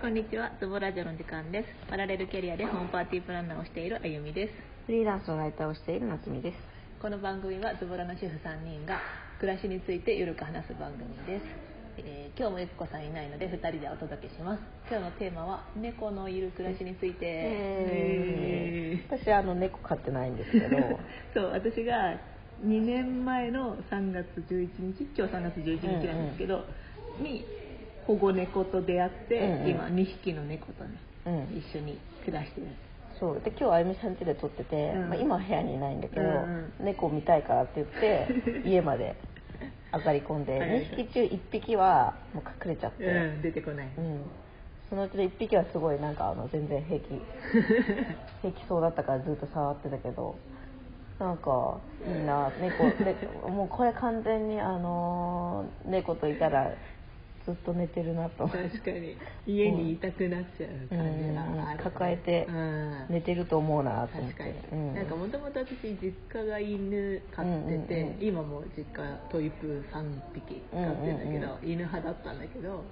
[0.00, 1.68] こんにちは、ズボラジオの時間です。
[1.90, 4.54] パラレルキャリアでホームパーティープランナーをしているあゆみです。
[4.86, 6.58] フリーランスのライターをしている夏美です。
[7.02, 9.00] この番組はズボラの主婦3人が
[9.40, 11.73] 暮らしについてゆるく話す番組です。
[11.96, 14.60] えー今日もゆきこさんいないので2人でお届けします。
[14.90, 17.16] 今日のテーマは猫のいる暮らしについて。
[17.22, 20.76] えー、私あの猫飼ってないんですけど、
[21.32, 22.18] そう私が
[22.64, 26.64] 2年前の3月11日今日3月11日なんですけど、
[27.20, 27.44] に
[28.06, 29.68] 保護猫と出会って、うんうん。
[29.68, 30.90] 今2匹の猫とね
[31.26, 32.66] うん、一緒に暮らしてる
[33.20, 33.40] そう。
[33.40, 35.08] で今日あゆみさん家で撮ってて、うん。
[35.08, 36.72] まあ、今は部屋にいないんだけど、うん。
[36.80, 39.14] 猫見たいからって言って 家まで
[39.92, 44.20] 上がり込んではいはい2匹中1匹はもう隠れちゃって、うん出てこない、うん。
[44.90, 47.04] そのうちの1匹はすごいなんかあの全然平気。
[48.42, 50.36] 平気そうだったからずっと触ってたけど。
[51.18, 56.72] なんかいいな猫猫もうこれ完全にあのー猫といたら
[57.44, 59.16] ずっと寝てるなと確かに。
[59.46, 63.06] 家にいたくなっちゃう感じが抱えてうん。
[63.10, 72.82] 寝てると思うなと思っ確かに、なんかもともと私実家が犬飼ってて、今も実家トイプー3匹飼ってるんだけど、うん犬派だったんだけど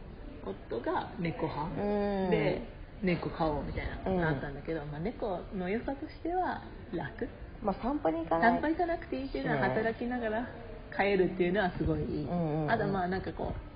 [0.44, 2.30] 夫が猫派、うん。
[2.30, 2.62] で
[3.02, 7.28] 猫飼おうみたいな、うんなったんだけど、まあ、猫の良さとしては楽。
[7.62, 8.52] まあ散歩に行かない。
[8.54, 10.48] 散歩行かなくていいっていうのはね働きながら
[10.94, 12.28] 飼えるっていうのはすごいいい、
[12.68, 13.71] あとまあなんかこう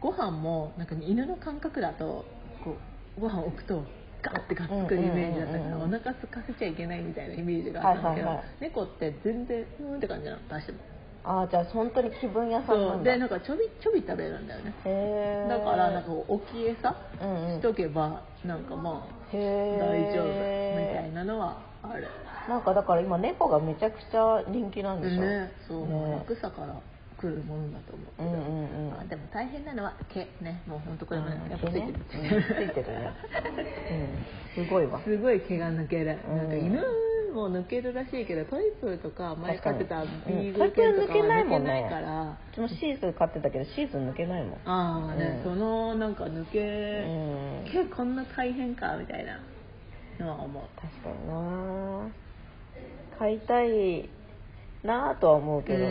[0.00, 2.24] ご飯もなんか犬の感覚だと
[2.64, 2.76] こ
[3.16, 3.84] うご飯置くと
[4.22, 8.56] ガッてがっつくイメージだったから、お腹空かせちゃいけないみたいなイメージがあったんだけど、はいはいはい。
[8.60, 10.78] 猫って全然うーんって感じなの出しても。
[11.24, 14.72] ああじゃあ本当に気分屋さんなそんでなんかちょびちょび食べるんだよね。
[15.48, 17.60] だからなんか置き餌うんうん。
[17.60, 22.08] しとけばなんかまあへ大え丈夫みたいなのはある。
[22.48, 25.20] なんかだから今猫がめちゃくちゃ人気なんでしょ？
[25.20, 26.10] ねそう、ね。
[26.12, 26.74] 楽さから
[27.20, 29.00] 来るものだと思うけど、うんうんうん。
[29.00, 30.62] あでも大変なのは毛ね。
[30.66, 32.28] もう本当これもやっぱついてる、毛ね。
[32.28, 33.12] うんついてるね。
[34.56, 35.00] うんすごいわ。
[35.04, 36.36] すごい毛が抜ける、うん。
[36.36, 36.82] なんか犬
[37.34, 44.58] も抜けるらしいけどトイプーとか前飼ってたビーグル犬とかは抜けないから、うちもシーズン飼ってたけどシーズン抜けないもん。
[44.64, 45.52] ああね、うん。
[45.52, 47.70] そのなんか抜け、うん。
[47.70, 49.40] 毛こんな大変かみたいな
[50.24, 50.62] のは思う。
[50.80, 52.08] 確かにな。
[53.18, 54.08] 飼いたい
[54.82, 55.84] なとは思うけど。
[55.84, 55.88] う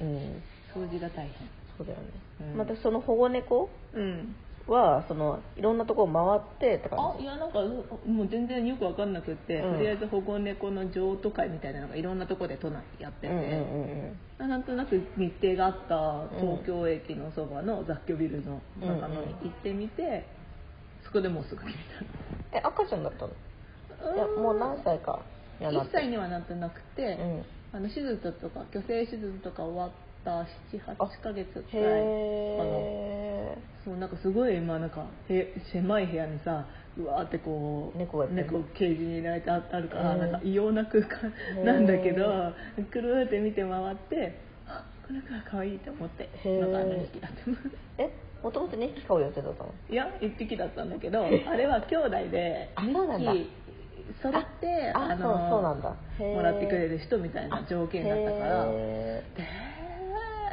[0.00, 0.42] うん、ん
[0.74, 1.48] 掃除が大変。
[1.76, 2.04] そうだよね、
[2.52, 2.58] うん。
[2.58, 4.34] またその保護猫うん。
[4.66, 7.58] はそのいろんなとこ回ってって感あいやなんか
[8.06, 9.74] もう全然よく分かんなくって、うん。
[9.74, 14.48] とりあえず保護猫の譲渡会みたいなのがいろんなとこで都内やってて、じうんうんうん。
[14.48, 20.26] なんとなく日程があった東京駅のそばの雑居ビルの中のうんうんに行ってみて、
[21.04, 21.74] そこでもうすぐ決め
[22.52, 23.32] え赤ちゃんだったの？
[23.98, 25.20] たいやもう何歳か
[25.60, 27.44] にはなっ1て歳にはなってなくて、うん
[27.74, 29.90] あの手術とか虚勢手術とか終わっ
[30.24, 31.82] た78ヶ月くらいかな。
[31.82, 41.32] へそうなんかすごい今なんかへ狭い部屋にさうわーってこう猫が猫ケージに入れられてああるから、なんか異様な空間
[41.64, 42.52] なんだけど
[42.90, 47.62] くるーって見て回ってあこの子は可愛いと思ってなんか2匹だってます
[47.98, 48.10] え
[48.42, 49.74] もともと2匹飼う予定だったの？
[49.90, 53.32] いや1匹だったんだけどあれは兄弟であそうなんだ。
[53.32, 53.50] 2匹
[54.22, 55.94] 揃ってああのそうなんだ。
[56.18, 59.44] もらってくれる人みたいな条件だったからへで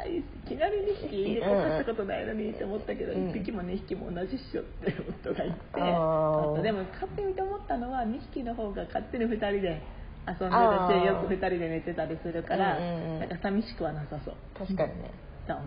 [0.08, 3.30] いきなり2匹入かったことないのにって思ったけど、うん。
[3.30, 9.82] 1匹も2匹も同じっしょって夫が言ってあとでも飼ってみて思ったのは2匹の方が勝手に2人で
[10.26, 13.20] 遊んでたしよく2人で寝てたりするから、うんうんうん。
[13.20, 14.34] なんか寂しくはなさそう。
[14.58, 15.10] 確かにね。
[15.46, 15.66] と思う。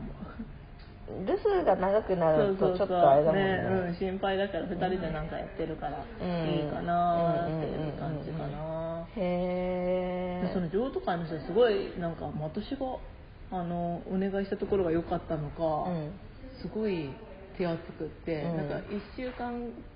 [1.05, 3.43] 留守が長くなそうそうそうるとちょっとあれだもんね。
[3.43, 3.57] ね、
[3.89, 6.47] うん、心配だから2人でなんかやってるからうん。
[6.49, 7.34] いいかな
[10.55, 12.97] その譲渡会の人すごいなんか私が
[13.51, 16.11] あのお願いしたところが良かったのか、うん。
[16.61, 17.11] すごい
[17.57, 18.57] 手厚くって、うん。
[18.57, 19.51] なんか1週間、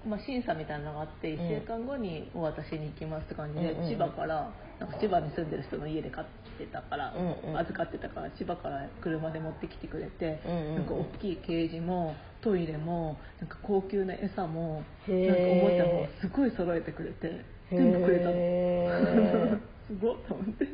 [0.06, 6.26] まあ、審査みたいなのがあって1週間後にお渡しに行きますって感じで、うんうん千葉からなんか千葉に住んでる人の家で飼っ
[6.58, 7.58] てたから、うんうん。
[7.58, 10.42] 預かってたから千葉から車で持ってきてくれて、
[10.76, 19.60] なんか大きいケージもトイレもなんか高級な餌もへなんかーおもちゃもすごい揃えてくれて全部くれたの
[19.90, 20.68] すごっと思って。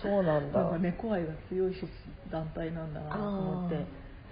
[0.00, 0.60] そうなんだ。
[0.62, 1.74] なんか猫愛が強い
[2.30, 3.74] 団体なんだなと思って。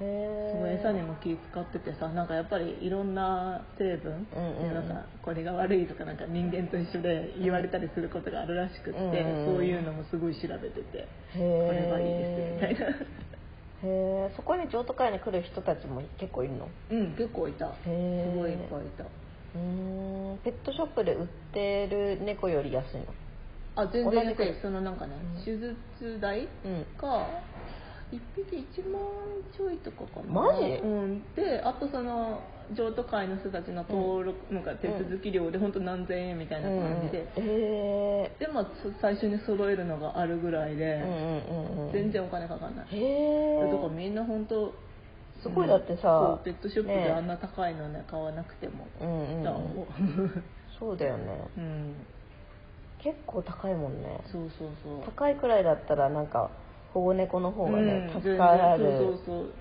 [0.00, 4.74] へすごい餌にも気使っててさなんかやっぱりいろんな成分、うんうんうん。
[4.74, 9.54] なんかこれが悪いとかなんか人間と一緒で言われたりすることがあるらしくって、うんうんうん。
[9.54, 12.86] そういうのもすごい調べてて、これがいいですみたいな。
[12.90, 12.96] へ
[13.84, 16.68] えそこに譲渡会に来る人たちも結構いるの？
[16.90, 17.68] うん結構いた。
[17.68, 17.74] す
[18.34, 19.04] ごいいっぱいいた。
[19.04, 20.38] うーん。
[20.38, 23.04] ペットショップで売ってる猫より安いの？
[23.76, 25.44] あ全然安いいそのなんかね、うん。
[25.44, 26.86] 手術代うん。
[27.00, 27.28] が
[28.12, 29.00] 1匹1万
[29.56, 30.32] ちょいとかかな。
[30.32, 30.60] マジ？
[30.62, 32.40] うん、であとその
[32.72, 41.02] 譲渡会の人たちの登録、なんか手続き料で本当何千円みたいな感じで、えでまあそ最初に揃えるのがあるぐらいで、
[41.92, 44.72] 全然お金かかんない、へえだからみんな本当
[45.42, 49.42] すごいだってさペットショップでねあんな高いのね買わなくても、うんうんうん。
[49.42, 49.86] じゃあも
[50.78, 51.24] そうだよね。
[51.56, 52.06] ううん
[53.04, 54.18] 結構高いもんね。
[54.32, 55.02] そうそうそう。
[55.04, 56.50] 高いくらいだったらなんか
[56.94, 59.52] 保護猫の方がね、うん助かる全然そうそうそう。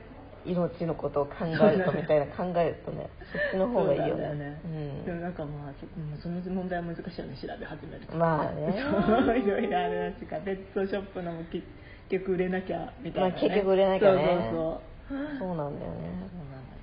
[0.45, 5.05] 命のことを考えるとみたいな考えるとね そっちの方がいいよそうなん。
[5.05, 5.73] でもなんかまあ
[6.21, 8.05] そ,、の問題は難しいよね調べ始める。
[8.05, 8.75] とうん、まあね。
[9.25, 11.65] そういろいろあるらしいからペットショップのも結
[12.09, 13.33] 局売れなきゃみたいな、ね。
[13.33, 14.19] まあ結局売れなきゃね。
[14.19, 14.79] そうそう
[15.09, 15.37] そう。
[15.39, 15.99] そうなんだよね。
[16.29, 16.82] そうなんだよ。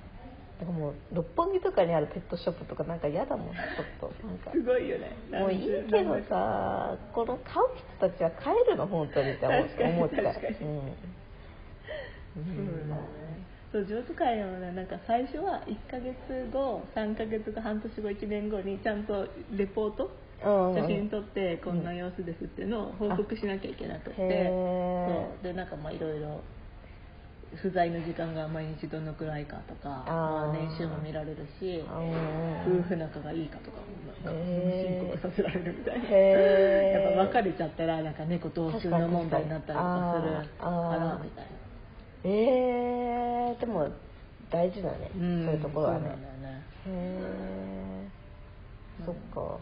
[0.65, 4.27] もう六本木とかにあるペットショップとかなんか嫌だもんちょっと。
[4.27, 4.51] なんか。
[4.51, 5.15] すごいよね。
[5.31, 7.69] もういいけどさこの飼う
[7.99, 10.23] 人たちは飼えるの本当にって思っちゃう。
[10.25, 10.55] 確かに。
[10.65, 10.81] う
[12.39, 13.01] うだね。
[13.71, 16.15] そう譲渡会もねなんか最初は1ヶ月
[16.51, 20.11] 後3ヶ月後半年後1年後にちゃんとレポート
[20.43, 24.15] うん写真撮ってこんな様子ですっていうのを報告しなきゃいけなくて。
[24.15, 25.43] そう。
[25.43, 26.41] でなんかまあいろいろ
[27.55, 35.01] 不在の時間が毎日どのくらいかとかまあ、年収も見られるしうん夫婦仲がいいかとかもなんかへー。
[35.01, 36.07] 申告させられるみたいな。
[36.15, 41.51] やっぱ別れちゃったらなんか猫同士の問題になったりとかするからみたいな。
[42.23, 43.87] えー、でも
[44.49, 46.09] 大事だね、うんそういうところはね。
[46.09, 46.15] ね。
[46.87, 48.07] へえ
[49.05, 49.57] そっか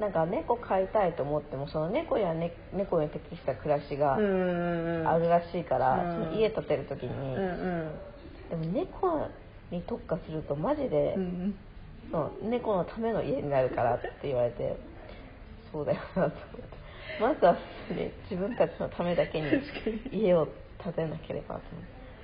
[0.00, 6.24] なんか猫飼いたいと思ってもその猫や、ね、猫に適した暮らしがあるらしいから、うん。
[6.24, 7.42] その家建てる時に、うん
[8.56, 8.62] うん。
[8.62, 9.28] でも猫
[9.70, 11.54] に特化するとマジで、うん
[12.10, 14.76] その猫のための家になるからって言われて
[15.70, 16.36] そうだよなと思って。
[17.20, 17.52] まずは、
[17.94, 19.46] ね、自分たちのためだけに。
[20.10, 20.48] 家を
[20.82, 21.60] 建てなければと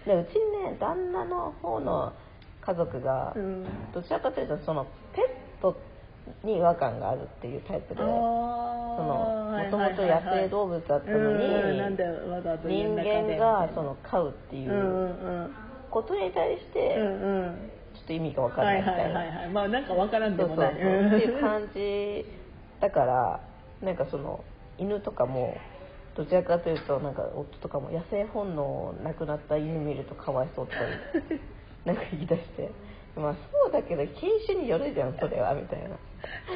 [0.09, 0.27] 思って。
[0.31, 2.15] でうちにね旦那の方の
[2.63, 3.67] 家族が、うん。
[3.93, 5.23] どちらかというとそのペ
[5.59, 5.77] ット
[6.45, 8.13] に違和感があるっていうタイプでその
[9.57, 11.47] もともと野生動物だったのに、
[12.65, 15.51] 人間がその飼うっていう
[15.91, 16.97] ことに対して、
[17.95, 20.65] ちょっと意味が分かんはないいみたいな、はいはいはいまあなんかわからんでそうそうそう。
[20.65, 22.25] もないっていう感じじ
[22.81, 23.41] だから
[23.83, 24.45] なんかその
[24.79, 25.57] 犬とかも
[26.17, 30.79] どちらかというとなんか夫とかも野生本能なくなった犬見るとかわいそうとか
[31.13, 31.41] 言う。
[31.85, 32.71] なんか言い出して
[33.17, 33.35] まあ
[33.65, 35.97] そうだけど品種によるじゃんそれはみたいな。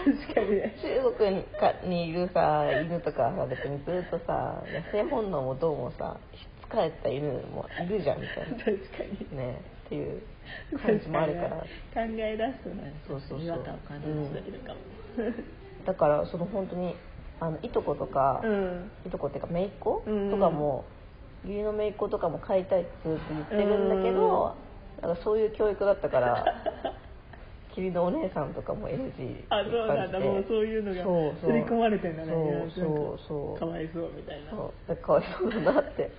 [0.05, 0.77] 確かにね。
[0.83, 8.59] 中国にかにいるさ犬とかさ別にずっとさ野生本能もどうもさしつかれた犬もいるじゃんみたいな。
[8.59, 8.73] 確か
[9.33, 9.37] に。
[9.37, 10.23] ねっていう
[10.79, 11.51] 感じもあるから。
[11.51, 11.65] 考
[11.97, 12.95] え出すとね。
[13.09, 13.47] そうそうそう。
[13.47, 14.79] 違和感を感じる人いるかも。
[15.87, 16.95] だからその本当に
[17.41, 18.91] あのいとことか、うん。
[19.07, 20.85] いとこっていうか姪っ子うんとかも
[21.45, 24.55] 義理の姪っ子とかも飼いたいってずっと言ってるんだけど
[25.03, 26.45] なんかそういう教育だったから
[27.71, 30.19] 義理のお姉さんとかも NG あそうなんだ。
[30.19, 32.33] もうそういうのが刷り込まれてんだね
[32.75, 33.59] そうそう。
[33.59, 34.51] かわいそうみたいな。
[34.51, 34.89] そう。
[34.89, 36.11] だからかわいそうだなって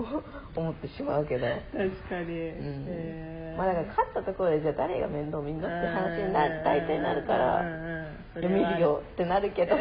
[0.56, 2.84] 思ってしまうけど、確かに、うん。
[2.88, 3.58] えー。
[3.58, 8.06] まあだから飼ったところでじゃあ誰が面倒見んのって話にな大体なるからうんうんうん。
[8.32, 9.76] それ読はみるよってなるけど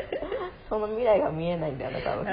[0.68, 2.26] その未来が見えないんだよね多分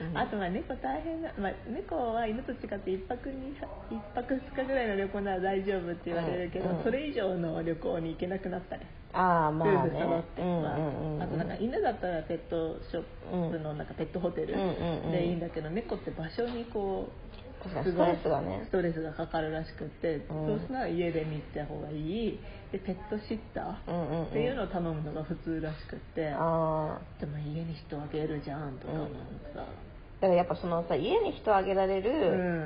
[0.00, 0.18] うん。
[0.18, 3.56] あとまあ猫大変な、まあ、猫は犬と違って一泊に
[3.90, 6.76] 一泊二日ぐらいの旅行なら大丈夫って言われるけど、うん。
[6.78, 8.82] うんそれ以上の旅行に行けなくなったり、
[9.12, 11.22] ああまあ夫婦って、うんうんまあうんうん。
[11.22, 15.12] あとなんか犬だったらペットショップのなんかペットホテルうんうんうん。
[15.12, 18.62] でいいんだけど、猫って場所にこう確かにストレスがね。
[18.66, 20.46] ストレスがかかるらしくって、うん。
[20.46, 22.40] そうしたら家で見た方がいい。
[22.72, 24.24] でペットシッタうんうんうん。
[24.24, 29.14] ーっていうのを頼むのが普通らしくって、ああでも家に人あげるじゃんとか思って
[29.54, 32.10] さ、だからやっぱそのさ家に人あげられうる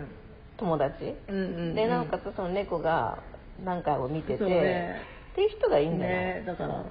[0.03, 0.09] ん。
[0.59, 1.75] 友達、うんうんうん。
[1.75, 3.23] でなおかつその猫が
[3.65, 4.97] 何回も見てて、ね。
[5.33, 6.41] っていう人がいいんだよ。
[6.41, 6.87] ねだから、う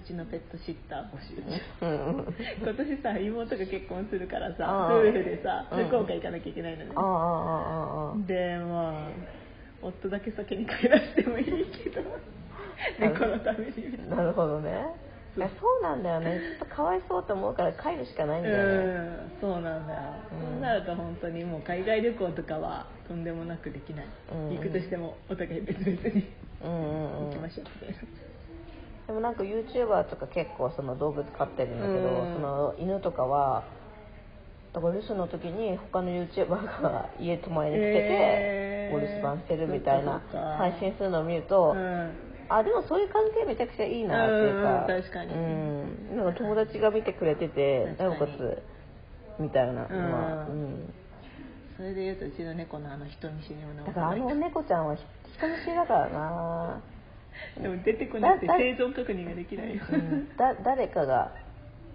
[0.00, 1.10] ちのペットシッター。
[1.10, 1.42] 募集中
[1.82, 2.16] うん。
[2.16, 5.86] うん今年さ妹が結婚するからあさあ夫婦でさうん。
[5.88, 8.16] 福岡行かなきゃいけないのね、ああああああ。
[8.26, 9.08] でまあ
[9.82, 11.44] 夫だけ先に帰らせてもいい
[11.84, 12.02] けど。
[12.98, 14.08] 猫のために。
[14.08, 14.70] ななるほどね。
[15.36, 16.40] いやそうなんだよね。
[16.58, 18.62] ちょっとかわいそうと思うから帰るしかないんだよね。
[18.62, 20.00] うんそうなんだよ、
[20.32, 20.52] うん。
[20.52, 24.56] そうなると本当にもう海外旅行とかはとんでもなくできない、うん。
[24.56, 26.28] 行くとしてもお互い別々に
[26.62, 27.30] うんうんうん。
[27.30, 27.66] 行きましょう。
[27.80, 28.21] みたいな
[29.12, 32.32] でもなんか YouTuber とか結構その動物飼ってるんだけど、うん。
[32.32, 33.62] その犬とかは
[34.72, 36.48] だから留守の時に他の YouTuber
[36.82, 40.22] が家泊まりに来てて、お留守番してるみたいな
[40.56, 42.12] 配信するのを見ると、うん。
[42.48, 45.34] あでもそういう関係めちゃくちゃいいなっていうかうん確かに。
[45.34, 48.62] うん、なんか友達が見てくれててなおかつ
[49.38, 50.64] みたいなのは、ううん。
[50.72, 50.94] ん。
[51.76, 55.02] それで言うとうちの猫のあの人見知りもだからあの猫ちゃんはひ
[55.36, 56.80] 人見知りだからな、
[57.60, 61.32] でも出てこなくて生存確認ができないよ、うん、だ誰かが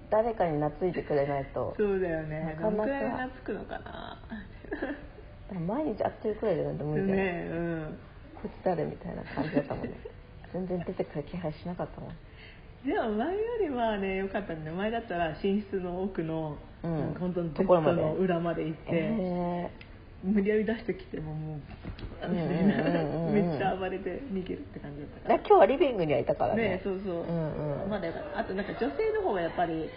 [0.10, 2.56] 誰かに懐いてくれないとそうだよね。
[2.62, 2.72] なかなか。
[2.72, 4.22] どのくらい懐くのかな。
[5.66, 7.98] 毎日会ってるくらいじゃないと無理だよ、ねうん。
[8.36, 9.94] こいつ誰みたいな感じだったもんね。
[10.54, 12.12] 全然出てくる気配しなかったもん。
[12.86, 17.16] でも前よりはね良かったんで前だったら寝室の奥の、うん。
[17.20, 18.02] 本当にベッドところまで。
[18.02, 19.70] の裏まで行って、え
[20.24, 21.62] 無理やり出してきてももう
[22.26, 23.34] うんうんうんうんうん。
[23.34, 25.20] めっちゃ暴れて逃げるって感じだった。
[25.20, 26.64] ー、からだ今日はリビングにはいたからね。
[26.64, 27.90] ねそうそう、うんうん。
[27.90, 29.90] まだあとなんか女性の方がやっぱり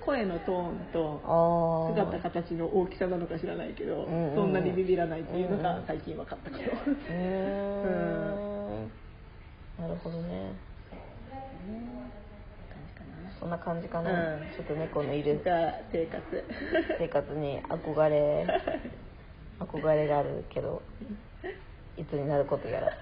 [0.00, 4.34] 声のトーンとあ姿形の大きさなのか知らないけど、うんうん。
[4.34, 6.66] そんなにビビらないっていうのうんうんが最近分かったこと、へ
[7.10, 8.86] え
[9.82, 10.52] なるほどね。
[13.38, 14.40] そんな感じかな、うん。
[14.56, 16.44] ちょっと猫のいるが生活。
[16.98, 18.46] 生活に憧れ
[19.60, 20.82] 憧れがあるけど
[21.96, 22.96] いつになることやらって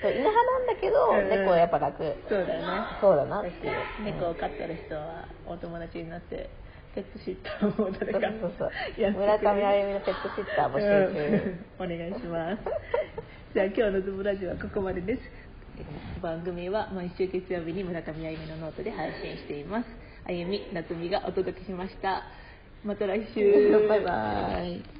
[0.00, 0.12] そう。
[0.12, 2.02] 犬派なんだけど、うん猫はやっぱ楽。
[2.28, 2.66] そうだよね。
[3.00, 3.48] そうだなって。
[3.48, 3.74] いう
[4.04, 6.48] 猫を飼ってる人はお友達になって
[6.94, 12.62] ペットシッターを誰かそうそうそう村上あゆみのペットシッター募集中、うんお願いします。
[13.54, 15.22] じゃあ今日のズボラジオはここまでです。
[16.20, 19.86] 番組は毎週月曜日に村上あゆみのノートで配信しています。
[20.26, 22.24] あゆみなつみがお届けしました。
[22.84, 23.70] また来週。
[23.88, 24.99] バイバイ